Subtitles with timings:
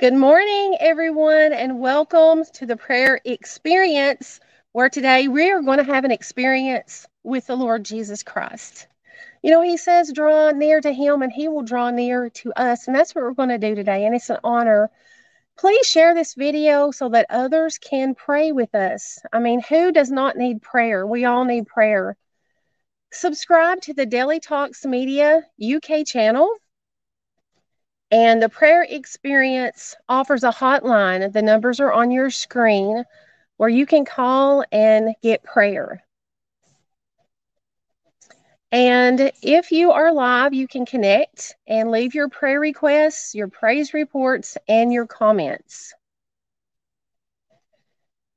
[0.00, 4.40] Good morning, everyone, and welcome to the prayer experience
[4.72, 8.86] where today we are going to have an experience with the Lord Jesus Christ.
[9.42, 12.86] You know, He says, draw near to Him and He will draw near to us.
[12.86, 14.06] And that's what we're going to do today.
[14.06, 14.90] And it's an honor.
[15.58, 19.18] Please share this video so that others can pray with us.
[19.34, 21.06] I mean, who does not need prayer?
[21.06, 22.16] We all need prayer.
[23.12, 26.48] Subscribe to the Daily Talks Media UK channel
[28.10, 31.32] and the prayer experience offers a hotline.
[31.32, 33.04] The numbers are on your screen
[33.56, 36.02] where you can call and get prayer.
[38.72, 43.92] And if you are live, you can connect and leave your prayer requests, your praise
[43.92, 45.92] reports, and your comments.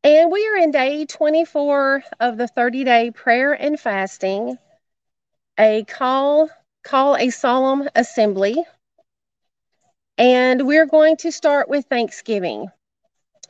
[0.03, 4.57] And we are in day 24 of the 30 day prayer and fasting.
[5.59, 6.49] A call,
[6.83, 8.65] call a solemn assembly.
[10.17, 12.67] And we're going to start with Thanksgiving.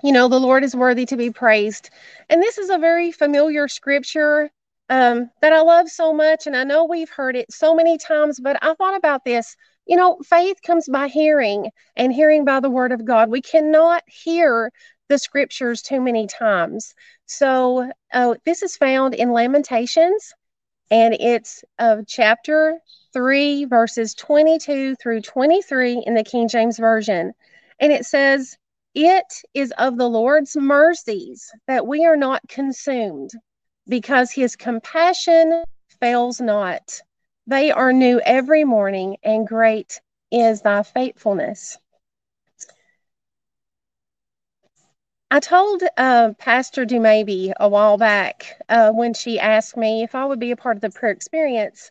[0.03, 1.89] You know, the Lord is worthy to be praised.
[2.29, 4.49] And this is a very familiar scripture
[4.89, 6.47] um, that I love so much.
[6.47, 9.55] And I know we've heard it so many times, but I thought about this.
[9.85, 13.29] You know, faith comes by hearing, and hearing by the word of God.
[13.29, 14.71] We cannot hear
[15.09, 16.95] the scriptures too many times.
[17.25, 20.33] So, uh, this is found in Lamentations,
[20.89, 22.79] and it's of chapter
[23.13, 27.33] 3, verses 22 through 23 in the King James Version.
[27.79, 28.57] And it says,
[28.93, 33.31] It is of the Lord's mercies that we are not consumed,
[33.87, 35.63] because his compassion
[35.99, 37.01] fails not.
[37.47, 41.77] They are new every morning, and great is thy faithfulness.
[45.29, 50.25] I told uh, Pastor Dumaybe a while back uh, when she asked me if I
[50.25, 51.89] would be a part of the prayer experience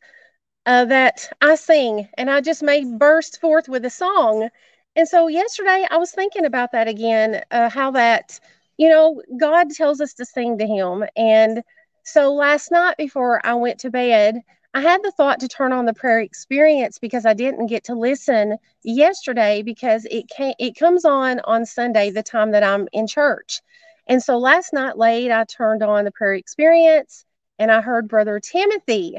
[0.66, 4.48] uh, that I sing, and I just may burst forth with a song.
[4.94, 8.38] And so yesterday I was thinking about that again, uh, how that,
[8.76, 11.04] you know, God tells us to sing to Him.
[11.16, 11.62] And
[12.04, 14.40] so last night before I went to bed,
[14.74, 17.94] I had the thought to turn on the prayer experience because I didn't get to
[17.94, 23.06] listen yesterday because it came, it comes on on Sunday, the time that I'm in
[23.06, 23.60] church.
[24.06, 27.24] And so last night late, I turned on the prayer experience
[27.58, 29.18] and I heard Brother Timothy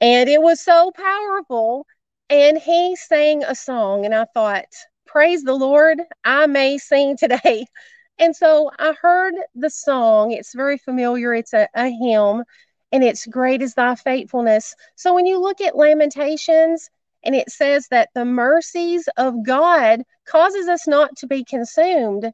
[0.00, 1.86] and it was so powerful.
[2.30, 4.66] And he sang a song, and I thought,
[5.06, 7.66] Praise the Lord, I may sing today.
[8.16, 10.30] And so I heard the song.
[10.30, 12.44] It's very familiar, it's a, a hymn,
[12.92, 14.76] and it's Great is Thy Faithfulness.
[14.94, 16.88] So when you look at Lamentations,
[17.24, 22.30] and it says that the mercies of God causes us not to be consumed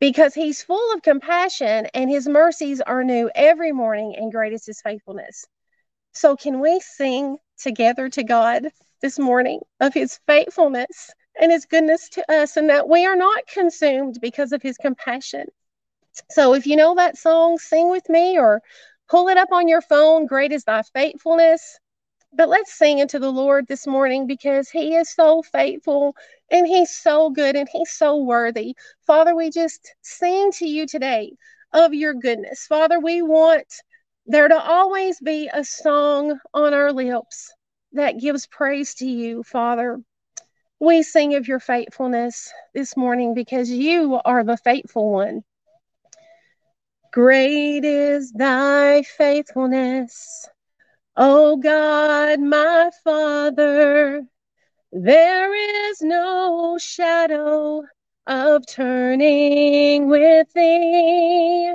[0.00, 4.66] because he's full of compassion and his mercies are new every morning and great is
[4.66, 5.46] his faithfulness.
[6.18, 8.70] So, can we sing together to God
[9.00, 13.46] this morning of his faithfulness and his goodness to us, and that we are not
[13.46, 15.46] consumed because of his compassion?
[16.28, 18.62] So, if you know that song, sing with me or
[19.08, 20.26] pull it up on your phone.
[20.26, 21.78] Great is thy faithfulness.
[22.32, 26.16] But let's sing into the Lord this morning because He is so faithful
[26.50, 28.74] and He's so good and He's so worthy.
[29.06, 31.36] Father, we just sing to you today
[31.72, 32.66] of your goodness.
[32.66, 33.72] Father, we want
[34.28, 37.50] there to always be a song on our lips
[37.92, 39.98] that gives praise to you, Father.
[40.78, 45.42] We sing of your faithfulness this morning because you are the faithful one.
[47.10, 50.46] Great is thy faithfulness,
[51.16, 54.22] O God, my Father.
[54.92, 57.82] There is no shadow
[58.26, 61.74] of turning with thee.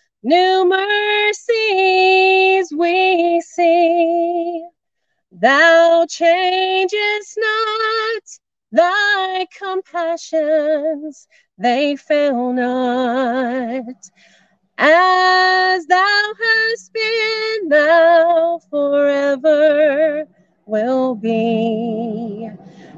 [0.23, 1.41] New mercies
[2.77, 4.63] we see.
[5.31, 8.21] Thou changest not
[8.71, 11.27] thy compassions,
[11.57, 13.95] they fail not.
[14.77, 20.27] As thou hast been, thou forever
[20.65, 22.49] will be.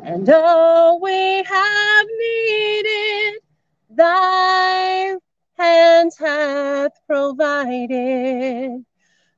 [0.03, 3.41] And all we have needed,
[3.89, 5.15] thy
[5.63, 8.83] hands hath provided.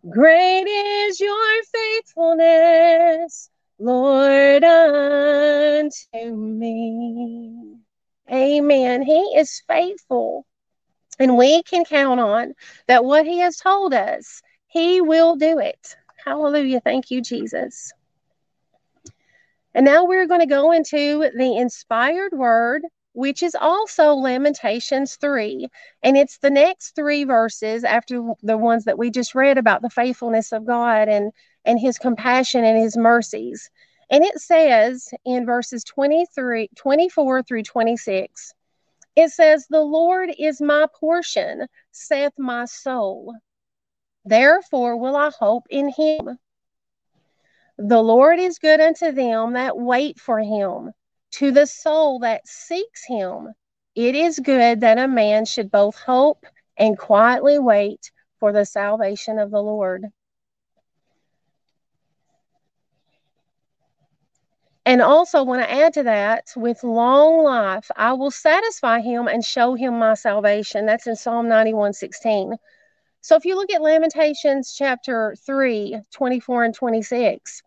[0.10, 3.50] Great is your faithfulness,
[3.80, 7.76] Lord, unto me.
[8.32, 9.04] Amen.
[9.04, 10.46] He is faithful.
[11.20, 12.54] And we can count on
[12.88, 15.96] that what He has told us, He will do it.
[16.26, 16.82] Hallelujah.
[16.82, 17.94] Thank you, Jesus.
[19.76, 22.84] And now we're going to go into the inspired word,
[23.16, 25.68] which is also Lamentations 3.
[26.04, 29.90] And it's the next three verses after the ones that we just read about the
[29.90, 31.32] faithfulness of God and,
[31.64, 33.70] and his compassion and his mercies.
[34.10, 38.54] And it says in verses 23, 24 through 26,
[39.16, 43.34] it says, The Lord is my portion, saith my soul.
[44.26, 46.38] Therefore will I hope in him.
[47.78, 50.92] The Lord is good unto them that wait for him,
[51.36, 53.54] to the soul that seeks him.
[53.94, 56.46] It is good that a man should both hope
[56.78, 60.06] and quietly wait for the salvation of the Lord.
[64.86, 69.44] And also, want to add to that, with long life, I will satisfy him and
[69.44, 70.86] show him my salvation.
[70.86, 72.56] That's in Psalm 91 16.
[73.22, 77.64] So if you look at Lamentations chapter 3, 24 and 26,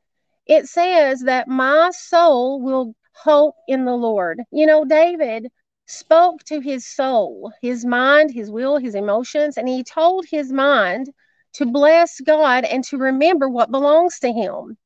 [0.46, 4.40] it says that my soul will hope in the Lord.
[4.50, 5.48] You know, David
[5.86, 11.10] spoke to his soul, his mind, his will, his emotions, and he told his mind
[11.54, 14.76] to bless God and to remember what belongs to him.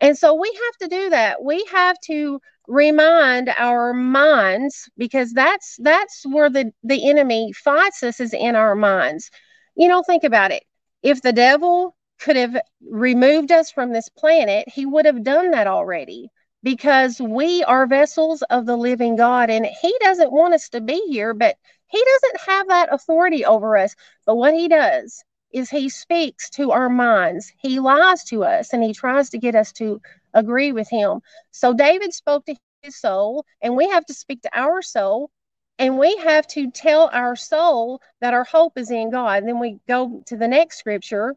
[0.00, 1.42] And so we have to do that.
[1.42, 8.20] We have to remind our minds because that's that's where the the enemy fights us
[8.20, 9.30] is in our minds.
[9.76, 10.64] You know, think about it.
[11.02, 12.56] If the devil could have
[12.88, 16.30] removed us from this planet, he would have done that already
[16.66, 21.00] because we are vessels of the living God and he doesn't want us to be
[21.06, 21.54] here, but
[21.86, 23.94] he doesn't have that authority over us.
[24.24, 25.22] But what he does
[25.52, 27.52] is he speaks to our minds.
[27.56, 30.00] He lies to us and he tries to get us to
[30.34, 31.20] agree with him.
[31.52, 35.30] So David spoke to his soul, and we have to speak to our soul,
[35.78, 39.38] and we have to tell our soul that our hope is in God.
[39.38, 41.36] And then we go to the next scripture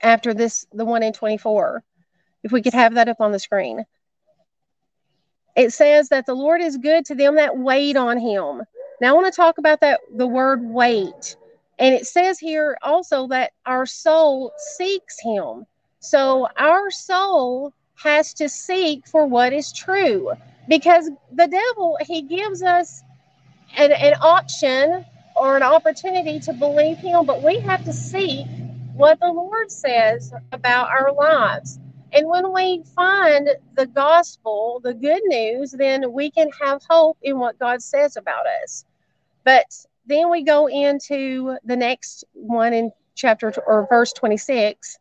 [0.00, 1.82] after this, the one in 24.
[2.44, 3.84] If we could have that up on the screen.
[5.56, 8.62] It says that the Lord is good to them that wait on him.
[9.00, 11.36] Now I want to talk about that the word wait.
[11.78, 15.66] And it says here also that our soul seeks him.
[16.00, 20.32] So our soul has to seek for what is true
[20.68, 23.02] because the devil, he gives us
[23.76, 25.04] an, an option
[25.34, 28.46] or an opportunity to believe him, but we have to seek
[28.94, 31.78] what the Lord says about our lives.
[32.12, 37.38] And when we find the gospel, the good news, then we can have hope in
[37.38, 38.84] what God says about us.
[39.44, 39.66] But
[40.06, 44.98] then we go into the next one in chapter or verse 26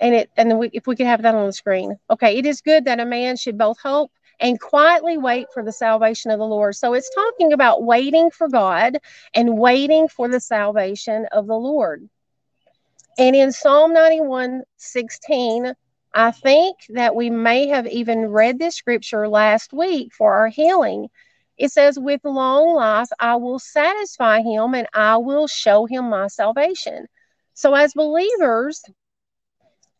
[0.00, 1.96] and it and we, if we could have that on the screen.
[2.10, 4.10] Okay it is good that a man should both hope
[4.40, 6.74] and quietly wait for the salvation of the lord.
[6.76, 8.98] So it's talking about waiting for god
[9.34, 12.08] and waiting for the salvation of the lord.
[13.18, 15.74] And in psalm 91 16
[16.18, 21.08] i think that we may have even read this scripture last week for our healing
[21.58, 26.28] it says, With long life I will satisfy him and I will show him my
[26.28, 27.08] salvation.
[27.54, 28.82] So, as believers,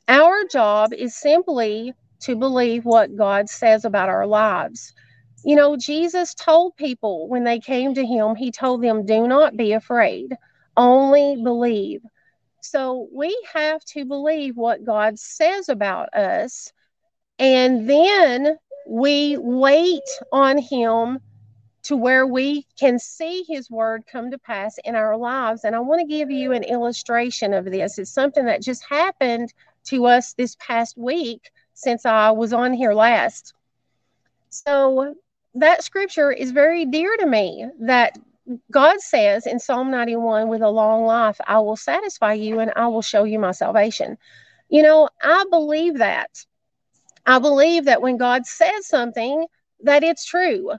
[0.06, 4.94] our job is simply to believe what God says about our lives.
[5.44, 9.56] You know, Jesus told people when they came to him, he told them, Do not
[9.56, 10.36] be afraid,
[10.76, 12.02] only believe.
[12.70, 16.72] So we have to believe what God says about us,
[17.38, 21.20] and then we wait on him
[21.84, 25.64] to where we can see his word come to pass in our lives.
[25.64, 27.98] And I want to give you an illustration of this.
[27.98, 29.52] It's something that just happened
[29.84, 33.54] to us this past week since I was on here last.
[34.50, 35.14] So
[35.54, 38.18] that scripture is very dear to me that
[38.70, 42.88] God says in Psalm 91, with a long life, I will satisfy you and I
[42.88, 44.16] will show you my salvation.
[44.68, 46.30] You know, I believe that.
[47.26, 49.46] I believe that when God says something,
[49.82, 50.72] that it's true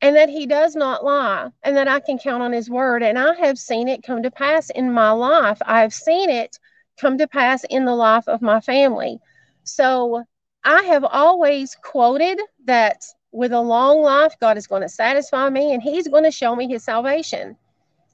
[0.00, 3.02] and that he does not lie and that I can count on his word.
[3.02, 5.58] And I have seen it come to pass in my life.
[5.64, 6.58] I have seen it
[7.00, 9.18] come to pass in the life of my family.
[9.64, 10.24] So
[10.64, 13.02] I have always quoted that
[13.36, 16.56] with a long life, God is going to satisfy me and he's going to show
[16.56, 17.56] me his salvation.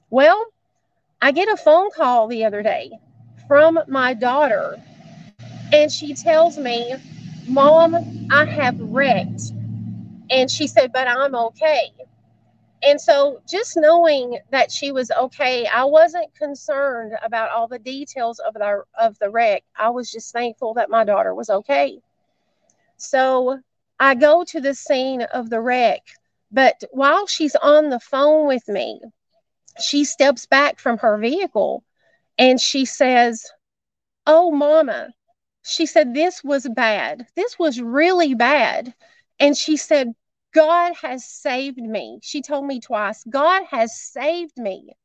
[0.09, 0.45] Well,
[1.21, 2.91] I get a phone call the other day
[3.47, 4.81] from my daughter,
[5.71, 6.93] and she tells me,
[7.47, 7.95] Mom,
[8.31, 9.53] I have wrecked
[10.29, 11.91] and she said, But I'm okay.
[12.83, 18.39] And so just knowing that she was okay, I wasn't concerned about all the details
[18.39, 19.63] of the of the wreck.
[19.77, 21.99] I was just thankful that my daughter was okay.
[22.97, 23.59] So
[24.03, 26.01] I go to the scene of the wreck.
[26.51, 28.99] But while she's on the phone with me,
[29.79, 31.85] she steps back from her vehicle
[32.37, 33.49] and she says,
[34.27, 35.13] Oh, mama,
[35.63, 37.27] she said, This was bad.
[37.37, 38.93] This was really bad.
[39.39, 40.13] And she said,
[40.53, 42.19] God has saved me.
[42.21, 44.97] She told me twice, God has saved me.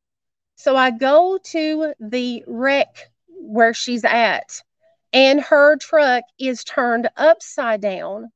[0.56, 4.60] So I go to the wreck where she's at,
[5.12, 8.32] and her truck is turned upside down.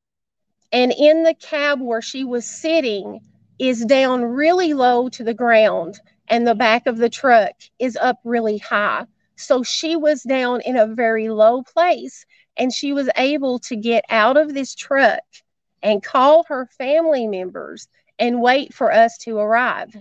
[0.73, 3.21] And in the cab where she was sitting
[3.59, 8.19] is down really low to the ground, and the back of the truck is up
[8.25, 9.07] really high.
[9.37, 12.25] So she was down in a very low place
[12.57, 15.23] and she was able to get out of this truck
[15.83, 17.89] and call her family members
[18.19, 19.95] and wait for us to arrive.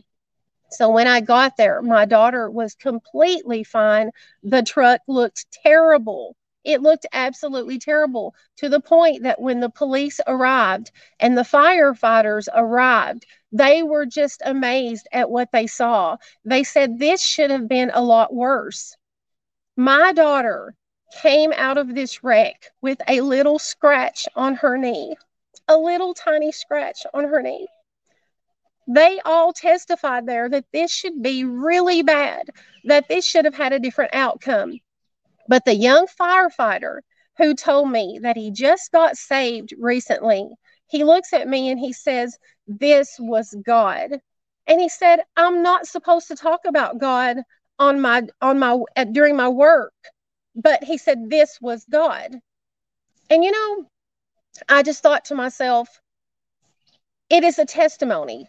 [0.69, 4.11] So when I got there, my daughter was completely fine.
[4.43, 6.35] The truck looked terrible.
[6.63, 12.47] It looked absolutely terrible to the point that when the police arrived and the firefighters
[12.53, 16.17] arrived, they were just amazed at what they saw.
[16.45, 18.95] They said this should have been a lot worse.
[19.75, 20.75] My daughter
[21.21, 25.15] came out of this wreck with a little scratch on her knee,
[25.67, 27.67] a little tiny scratch on her knee.
[28.87, 32.49] They all testified there that this should be really bad,
[32.85, 34.79] that this should have had a different outcome.
[35.51, 37.01] But the young firefighter
[37.37, 40.49] who told me that he just got saved recently,
[40.87, 44.21] he looks at me and he says, This was God.
[44.65, 47.39] And he said, I'm not supposed to talk about God
[47.79, 48.79] on my on my
[49.11, 49.91] during my work.
[50.55, 52.39] But he said this was god.
[53.29, 53.89] And you know
[54.69, 55.89] i just thought to myself
[57.29, 58.47] it is a testimony.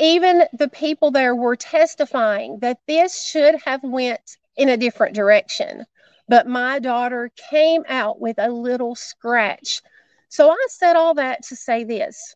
[0.00, 5.86] Even the people there were testifying that this should have went in a different direction
[6.30, 9.82] but my daughter came out with a little scratch
[10.28, 12.34] so i said all that to say this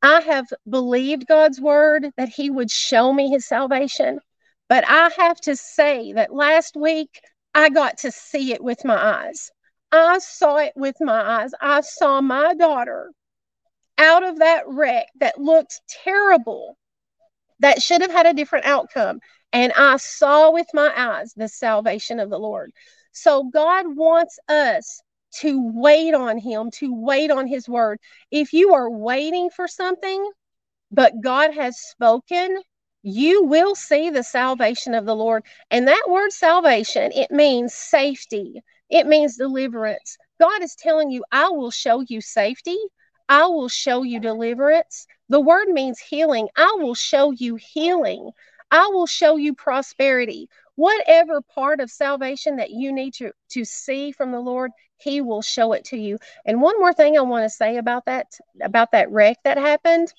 [0.00, 4.18] i have believed god's word that he would show me his salvation
[4.72, 7.20] but I have to say that last week
[7.54, 9.50] I got to see it with my eyes.
[9.92, 11.50] I saw it with my eyes.
[11.60, 13.12] I saw my daughter
[13.98, 16.78] out of that wreck that looked terrible,
[17.58, 19.20] that should have had a different outcome.
[19.52, 22.72] And I saw with my eyes the salvation of the Lord.
[23.12, 25.02] So God wants us
[25.40, 27.98] to wait on Him, to wait on His word.
[28.30, 30.30] If you are waiting for something,
[30.90, 32.58] but God has spoken,
[33.02, 35.44] you will see the salvation of the Lord.
[35.70, 40.16] And that word salvation, it means safety, it means deliverance.
[40.40, 42.78] God is telling you, I will show you safety,
[43.28, 45.06] I will show you deliverance.
[45.28, 46.48] The word means healing.
[46.56, 48.30] I will show you healing.
[48.72, 50.48] I will show you prosperity.
[50.76, 55.42] Whatever part of salvation that you need to, to see from the Lord, He will
[55.42, 56.18] show it to you.
[56.46, 58.28] And one more thing I want to say about that,
[58.62, 60.12] about that wreck that happened.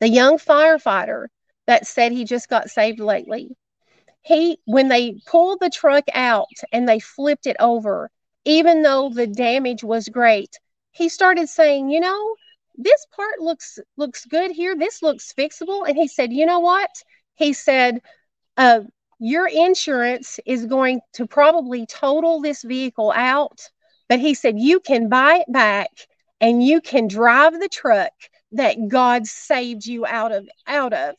[0.00, 1.28] The young firefighter
[1.68, 3.56] that said he just got saved lately.
[4.22, 8.10] He, when they pulled the truck out and they flipped it over,
[8.44, 10.58] even though the damage was great,
[10.90, 12.34] he started saying, you know,
[12.76, 14.76] this part looks looks good here.
[14.76, 15.86] This looks fixable.
[15.86, 16.90] And he said, you know what?
[17.34, 18.00] He said,
[18.56, 18.80] uh,
[19.18, 23.70] your insurance is going to probably total this vehicle out,
[24.08, 25.90] but he said you can buy it back
[26.40, 28.12] and you can drive the truck
[28.52, 31.14] that God saved you out of out of.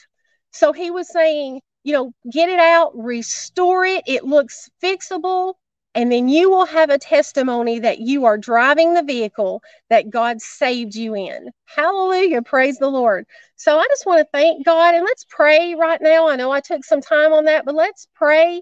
[0.51, 4.03] So he was saying, you know, get it out, restore it.
[4.05, 5.55] It looks fixable.
[5.96, 10.42] And then you will have a testimony that you are driving the vehicle that God
[10.42, 11.52] saved you in.
[11.66, 12.42] Hallelujah.
[12.42, 13.26] Praise the Lord.
[13.58, 16.30] So I just want to thank God and let's pray right now.
[16.30, 18.62] I know I took some time on that, but let's pray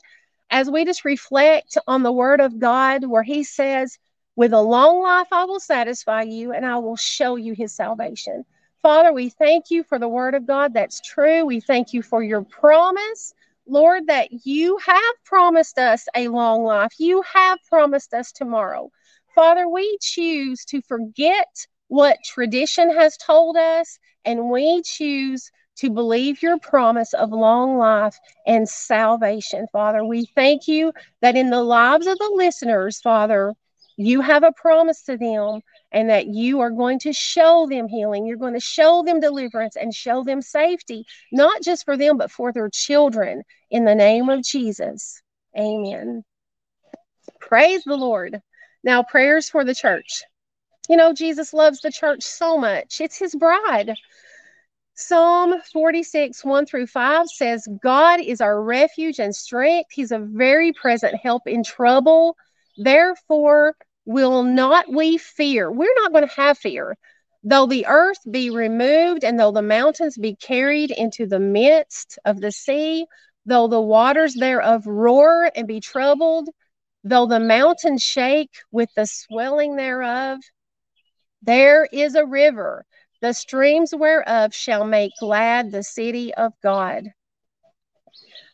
[0.50, 3.98] as we just reflect on the word of God where he says,
[4.36, 8.46] with a long life, I will satisfy you and I will show you his salvation.
[8.82, 11.46] Father, we thank you for the word of God that's true.
[11.46, 13.34] We thank you for your promise,
[13.72, 16.92] Lord, that you have promised us a long life.
[17.00, 18.92] You have promised us tomorrow.
[19.34, 21.48] Father, we choose to forget
[21.88, 28.20] what tradition has told us, and we choose to believe your promise of long life
[28.46, 30.04] and salvation, Father.
[30.04, 33.54] We thank you that in the lives of the listeners, Father,
[33.96, 35.62] you have a promise to them
[35.92, 38.26] and that you are going to show them healing.
[38.26, 42.32] You're going to show them deliverance and show them safety, not just for them, but
[42.32, 43.44] for their children.
[43.70, 45.22] In the name of Jesus.
[45.58, 46.24] Amen.
[47.40, 48.42] Praise the Lord.
[48.84, 50.24] Now, prayers for the church.
[50.90, 53.94] You know, Jesus loves the church so much, it's his bride.
[54.94, 59.90] Psalm 46, 1 through 5 says, God is our refuge and strength.
[59.92, 62.36] He's a very present help in trouble.
[62.78, 63.76] Therefore,
[64.12, 65.72] will not we fear?
[65.72, 66.98] We're not going to have fear.
[67.44, 72.40] Though the earth be removed, and though the mountains be carried into the midst of
[72.40, 73.08] the sea,
[73.46, 76.50] though the waters thereof roar and be troubled,
[77.04, 80.40] though the mountains shake with the swelling thereof,
[81.42, 82.86] there is a river,
[83.22, 87.06] the streams whereof shall make glad the city of God.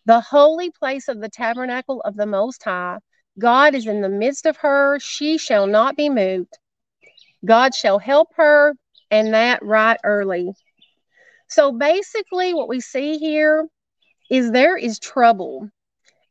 [0.05, 2.99] The holy place of the tabernacle of the Most High,
[3.39, 6.57] God is in the midst of her, she shall not be moved.
[7.45, 8.73] God shall help her,
[9.11, 10.53] and that right early.
[11.47, 13.67] So basically, what we see here
[14.29, 15.69] is there is trouble.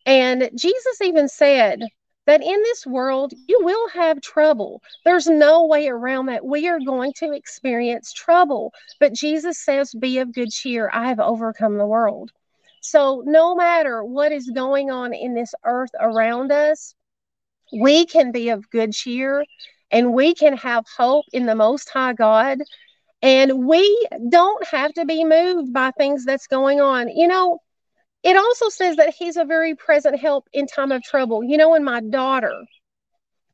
[0.04, 1.80] And Jesus even said
[2.26, 4.82] that in this world, you will have trouble.
[5.04, 6.44] There's no way around that.
[6.44, 8.72] We are going to experience trouble.
[8.98, 10.90] But Jesus says, Be of good cheer.
[10.92, 12.32] I have overcome the world.
[12.82, 16.94] So, no matter what is going on in this earth around us,
[17.72, 19.44] we can be of good cheer
[19.90, 22.58] and we can have hope in the Most High God.
[23.22, 27.08] And we don't have to be moved by things that's going on.
[27.08, 27.60] You know,
[28.22, 31.42] it also says that He's a very present help in time of trouble.
[31.42, 32.64] You know, when my daughter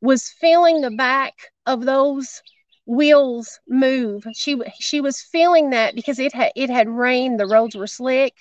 [0.01, 1.33] was feeling the back
[1.65, 2.41] of those
[2.85, 7.75] wheels move, she she was feeling that because it had it had rained, the roads
[7.75, 8.33] were slick,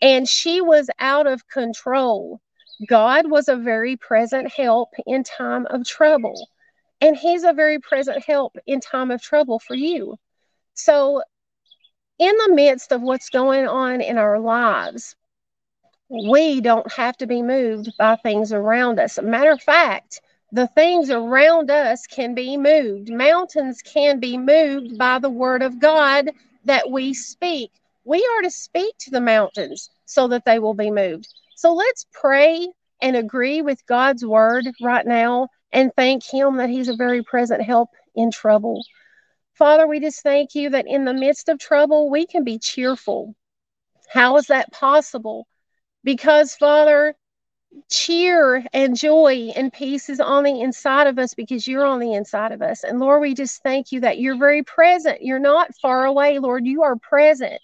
[0.00, 2.40] and she was out of control.
[2.86, 6.48] God was a very present help in time of trouble.
[7.00, 10.16] And he's a very present help in time of trouble for you.
[10.74, 11.22] So,
[12.18, 15.14] in the midst of what's going on in our lives,
[16.08, 19.20] we don't have to be moved by things around us.
[19.22, 20.20] Matter of fact,
[20.50, 23.10] the things around us can be moved.
[23.10, 26.30] Mountains can be moved by the word of God
[26.64, 27.70] that we speak.
[28.04, 31.28] We are to speak to the mountains so that they will be moved.
[31.54, 32.68] So let's pray
[33.00, 37.62] and agree with God's word right now and thank Him that He's a very present
[37.62, 38.82] help in trouble.
[39.54, 43.34] Father, we just thank you that in the midst of trouble, we can be cheerful.
[44.08, 45.46] How is that possible?
[46.04, 47.14] Because, Father,
[47.90, 52.14] cheer and joy and peace is on the inside of us because you're on the
[52.14, 52.84] inside of us.
[52.84, 55.22] And Lord, we just thank you that you're very present.
[55.22, 56.66] You're not far away, Lord.
[56.66, 57.60] You are present.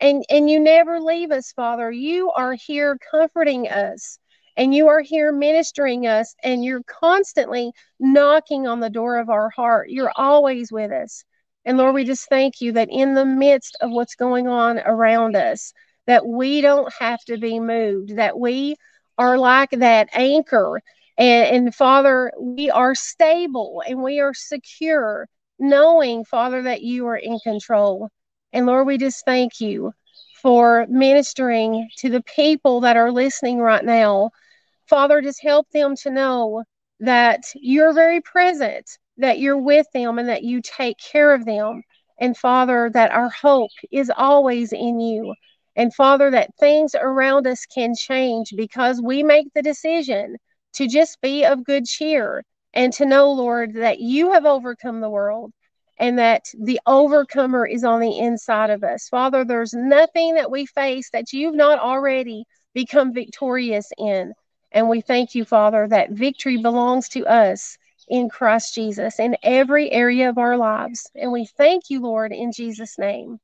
[0.00, 1.90] And, and you never leave us, Father.
[1.90, 4.18] You are here comforting us
[4.58, 9.50] and you are here ministering us and you're constantly knocking on the door of our
[9.50, 9.88] heart.
[9.88, 11.24] You're always with us.
[11.64, 15.36] And Lord, we just thank you that in the midst of what's going on around
[15.36, 15.72] us,
[16.08, 18.74] that we don't have to be moved, that we
[19.16, 20.82] are like that anchor.
[21.16, 25.28] And, and Father, we are stable and we are secure,
[25.60, 28.08] knowing, Father, that you are in control.
[28.52, 29.92] And Lord, we just thank you
[30.42, 34.32] for ministering to the people that are listening right now
[34.88, 36.64] Father, just help them to know
[37.00, 41.82] that you're very present, that you're with them, and that you take care of them.
[42.20, 45.34] And Father, that our hope is always in you.
[45.76, 50.36] And Father, that things around us can change because we make the decision
[50.74, 52.42] to just be of good cheer
[52.74, 55.52] and to know, Lord, that you have overcome the world
[55.98, 59.08] and that the overcomer is on the inside of us.
[59.08, 64.32] Father, there's nothing that we face that you've not already become victorious in.
[64.72, 67.78] And we thank you, Father, that victory belongs to us
[68.08, 71.10] in Christ Jesus in every area of our lives.
[71.14, 73.40] And we thank you, Lord, in Jesus' name.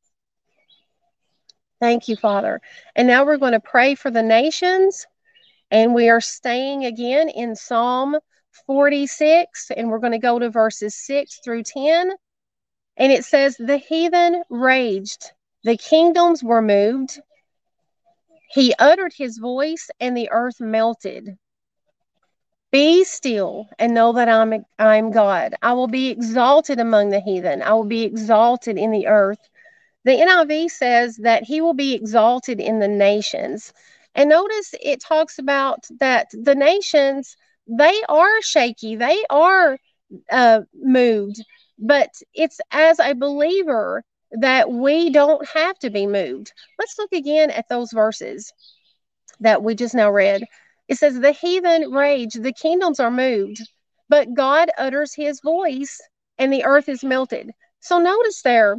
[1.81, 2.61] Thank you, Father.
[2.97, 5.07] And now we're going to pray for the nations.
[5.71, 8.17] And we are staying again in Psalm
[8.67, 12.13] 46, and we're going to go to verses 6 through 10.
[12.97, 15.33] And it says, The heathen raged,
[15.65, 17.21] the kingdoms were moved,
[18.55, 21.37] he uttered his voice, and the earth melted.
[22.71, 25.55] Be still and know that I'm I'm God.
[25.61, 27.62] I will be exalted among the heathen.
[27.62, 29.40] I will be exalted in the earth.
[30.05, 33.73] The NIV says that he will be exalted in the nations.
[34.14, 37.37] And notice it talks about that the nations,
[37.67, 39.79] they are shaky, they are
[40.31, 41.45] uh, moved,
[41.79, 44.05] but it's as a believer
[44.40, 46.53] that we don't have to be moved.
[46.79, 48.53] Let's look again at those verses
[49.40, 50.44] that we just now read.
[50.88, 53.61] It says, The heathen rage, the kingdoms are moved,
[54.09, 56.01] but God utters his voice
[56.38, 57.51] and the earth is melted.
[57.81, 58.77] So notice there,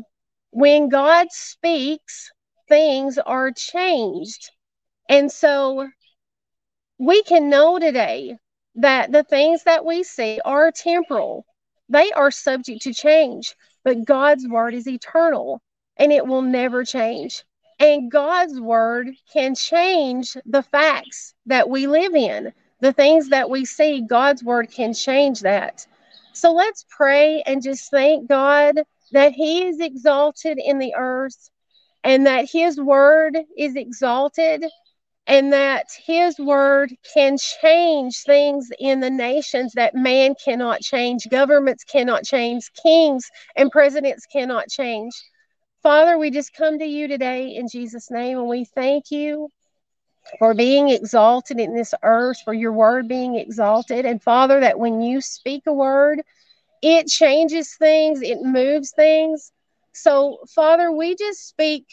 [0.52, 2.32] when God speaks,
[2.68, 4.52] things are changed.
[5.10, 5.88] And so
[6.98, 8.38] we can know today
[8.76, 11.46] that the things that we see are temporal,
[11.90, 13.56] they are subject to change.
[13.86, 15.62] But God's word is eternal
[15.96, 17.44] and it will never change.
[17.80, 22.52] And God's word can change the facts that we live in.
[22.82, 25.86] The things that we see, God's word can change that.
[26.34, 31.50] So let's pray and just thank God that He is exalted in the earth
[32.04, 34.66] and that His word is exalted
[35.28, 41.84] and that his word can change things in the nations that man cannot change, governments
[41.84, 45.14] cannot change, kings and presidents cannot change.
[45.82, 49.50] Father, we just come to you today in Jesus' name and we thank you
[50.40, 54.06] for being exalted in this earth, for your word being exalted.
[54.06, 56.22] And Father, that when you speak a word,
[56.82, 59.52] it changes things, it moves things.
[59.94, 61.86] So, Father, we just speak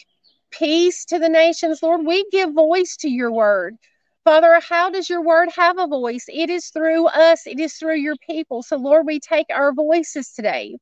[0.57, 1.81] peace to the nations.
[1.83, 3.77] Lord, we give voice to your word.
[4.23, 6.25] Father, how does your word have a voice?
[6.29, 8.63] It is through us, it is through your people.
[8.63, 10.77] So, Lord, we take our voices today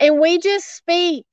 [0.00, 1.26] and we just speak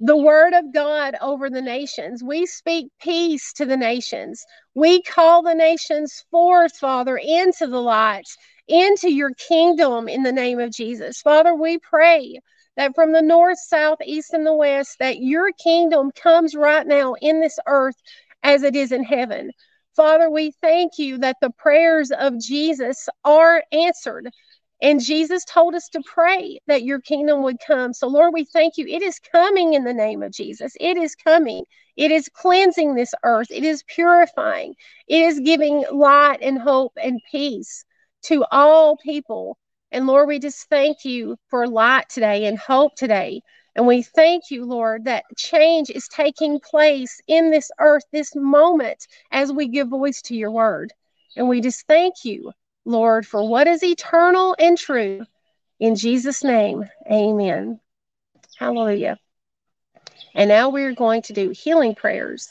[0.00, 2.22] the word of God over the nations.
[2.22, 4.44] We speak peace to the nations.
[4.74, 8.28] We call the nations forth, Father, into the light,
[8.68, 11.20] into your kingdom in the name of Jesus.
[11.20, 12.40] Father, we pray
[12.76, 17.14] that from the north, south, east, and the west, that your kingdom comes right now
[17.14, 17.96] in this earth
[18.42, 19.50] as it is in heaven.
[19.94, 24.28] Father, we thank you that the prayers of Jesus are answered.
[24.82, 27.94] And Jesus told us to pray that your kingdom would come.
[27.94, 28.86] So, Lord, we thank you.
[28.86, 30.74] It is coming in the name of Jesus.
[30.78, 31.64] It is coming.
[31.96, 33.46] It is cleansing this earth.
[33.50, 34.74] It is purifying.
[35.08, 37.86] It is giving light and hope and peace
[38.24, 39.56] to all people.
[39.92, 43.42] And Lord, we just thank you for light today and hope today.
[43.74, 49.06] And we thank you, Lord, that change is taking place in this earth, this moment,
[49.30, 50.92] as we give voice to your word.
[51.36, 52.52] And we just thank you,
[52.84, 55.24] Lord, for what is eternal and true.
[55.78, 57.80] In Jesus' name, amen.
[58.58, 59.18] Hallelujah.
[60.34, 62.50] And now we're going to do healing prayers.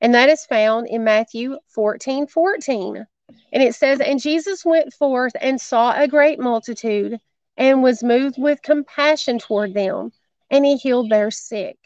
[0.00, 3.06] And that is found in Matthew 14 14.
[3.52, 7.18] And it says, And Jesus went forth and saw a great multitude
[7.56, 10.12] and was moved with compassion toward them,
[10.50, 11.78] and he healed their sick.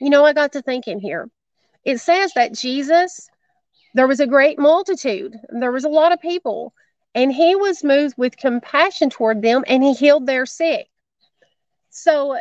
[0.00, 1.28] You know, I got to thinking here.
[1.84, 3.28] It says that Jesus,
[3.94, 6.72] there was a great multitude, there was a lot of people,
[7.14, 10.88] and he was moved with compassion toward them, and he healed their sick.
[11.90, 12.38] So,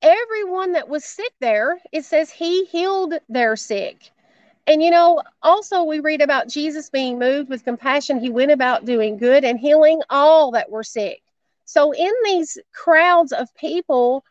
[0.00, 4.10] everyone that was sick there, it says he healed their sick.
[4.68, 8.20] And you know, also we read about Jesus being moved with compassion.
[8.20, 11.22] He went about doing good and healing all that were sick.
[11.64, 14.24] So, in these crowds of people,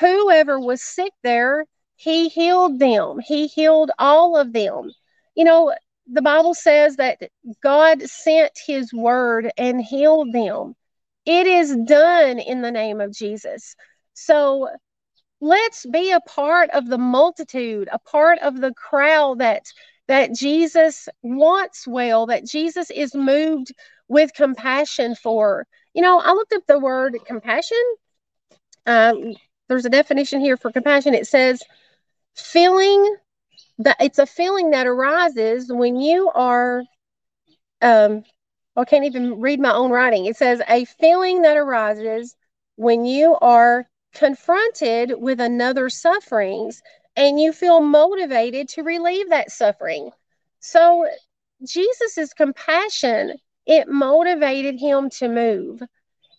[0.00, 3.20] whoever was sick there, he healed them.
[3.20, 4.90] He healed all of them.
[5.36, 5.72] You know,
[6.08, 7.22] the Bible says that
[7.62, 10.74] God sent his word and healed them.
[11.24, 13.76] It is done in the name of Jesus.
[14.14, 14.70] So,
[15.40, 19.66] let's be a part of the multitude, a part of the crowd that
[20.06, 23.72] that Jesus wants well, that Jesus is moved
[24.08, 25.66] with compassion for.
[25.94, 27.82] You know, I looked up the word compassion.
[28.86, 29.34] Um,
[29.68, 31.14] there's a definition here for compassion.
[31.14, 31.62] It says
[32.34, 33.16] feeling
[33.78, 36.82] that it's a feeling that arises when you are
[37.82, 38.22] um
[38.76, 40.26] I can't even read my own writing.
[40.26, 42.34] It says a feeling that arises
[42.76, 46.82] when you are confronted with another sufferings
[47.16, 50.10] and you feel motivated to relieve that suffering.
[50.60, 51.06] So
[51.64, 53.34] Jesus's compassion,
[53.66, 55.82] it motivated him to move.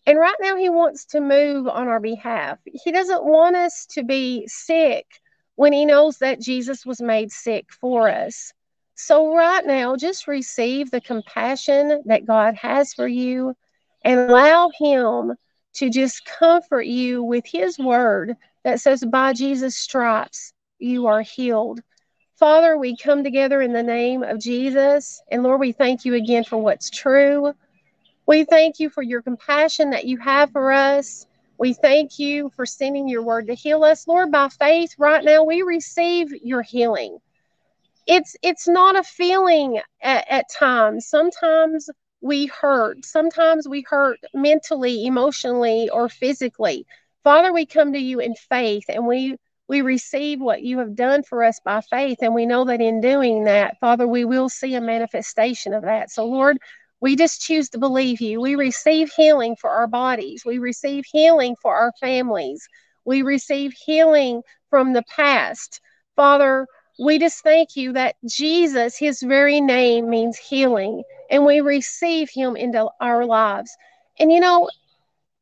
[0.07, 2.59] And right now he wants to move on our behalf.
[2.65, 5.05] He doesn't want us to be sick
[5.55, 8.53] when he knows that Jesus was made sick for us.
[8.95, 13.55] So right now just receive the compassion that God has for you
[14.03, 15.33] and allow him
[15.75, 21.81] to just comfort you with his word that says, by Jesus' stripes, you are healed.
[22.37, 25.21] Father, we come together in the name of Jesus.
[25.31, 27.53] And Lord, we thank you again for what's true.
[28.27, 31.27] We thank you for your compassion that you have for us.
[31.57, 34.07] We thank you for sending your word to heal us.
[34.07, 37.19] Lord, by faith, right now, we receive your healing.
[38.07, 41.07] It's it's not a feeling at, at times.
[41.07, 41.89] Sometimes
[42.21, 43.05] we hurt.
[43.05, 46.85] Sometimes we hurt mentally, emotionally, or physically.
[47.23, 51.23] Father, we come to you in faith and we we receive what you have done
[51.23, 52.19] for us by faith.
[52.21, 56.11] And we know that in doing that, Father, we will see a manifestation of that.
[56.11, 56.59] So, Lord,
[57.01, 58.39] we just choose to believe you.
[58.39, 62.67] We receive healing for our bodies, we receive healing for our families,
[63.05, 65.81] we receive healing from the past.
[66.15, 72.29] Father, we just thank you that Jesus, his very name means healing, and we receive
[72.29, 73.75] him into our lives.
[74.19, 74.69] And you know,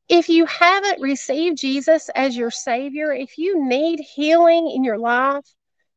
[0.09, 5.45] if you haven't received Jesus as your Savior, if you need healing in your life,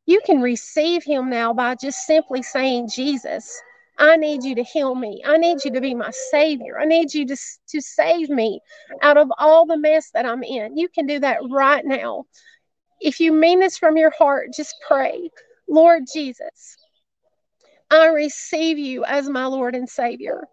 [0.07, 3.61] you can receive him now by just simply saying Jesus.
[3.99, 5.23] I need you to heal me.
[5.25, 6.79] I need you to be my savior.
[6.79, 7.37] I need you to,
[7.69, 8.61] to save me
[9.03, 10.77] out of all the mess that I'm in.
[10.77, 12.25] You can do that right now.
[13.01, 15.31] If you mean this from your heart, just pray,
[15.69, 16.77] Lord Jesus,
[17.91, 20.49] I receive you as my Lord and Savior.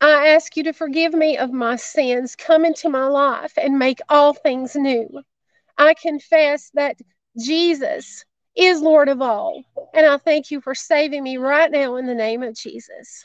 [0.00, 4.00] I ask you to forgive me of my sins, come into my life, and make
[4.08, 5.22] all things new.
[5.78, 6.96] I confess that
[7.38, 8.24] Jesus
[8.56, 9.62] is Lord of all.
[9.94, 13.24] And I thank you for saving me right now in the name of Jesus.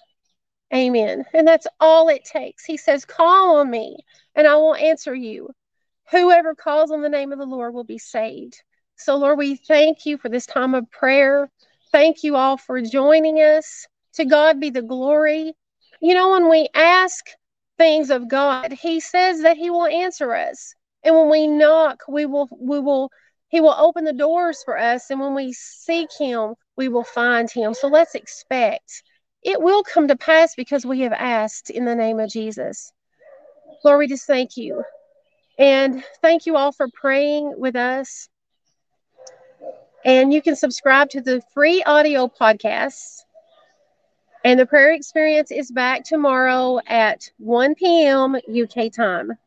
[0.73, 1.25] Amen.
[1.33, 2.65] And that's all it takes.
[2.65, 3.97] He says, Call on me,
[4.35, 5.49] and I will answer you.
[6.11, 8.61] Whoever calls on the name of the Lord will be saved.
[8.97, 11.49] So, Lord, we thank you for this time of prayer.
[11.97, 13.87] Thank you all for joining us.
[14.17, 15.53] To God be the glory.
[15.99, 17.25] You know, when we ask
[17.79, 20.75] things of God, He says that He will answer us.
[21.03, 23.09] And when we knock, we will we will
[23.49, 25.09] he will open the doors for us.
[25.09, 27.73] And when we seek Him, we will find Him.
[27.73, 29.01] So let's expect
[29.41, 32.91] it will come to pass because we have asked in the name of Jesus.
[33.83, 34.83] We just thank you.
[35.57, 38.29] And thank you all for praying with us.
[40.05, 43.23] And you can subscribe to the free audio podcasts.
[44.45, 48.35] And the prayer experience is back tomorrow at 1 p.m.
[48.35, 49.37] UK time.